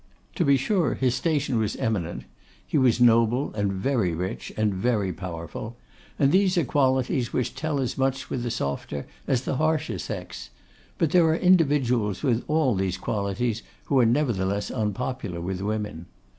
[0.33, 2.23] To be sure his station was eminent;
[2.65, 5.77] he was noble, and very rich, and very powerful,
[6.17, 10.49] and these are qualities which tell as much with the softer as the harsher sex;
[10.97, 16.07] but there are individuals with all these qualities who are nevertheless unpopular with women.